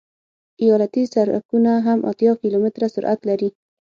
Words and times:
ایالتي 0.63 1.03
سرکونه 1.13 1.73
هم 1.87 1.99
اتیا 2.11 2.31
کیلومتره 2.41 2.87
سرعت 2.95 3.19
لري 3.29 3.49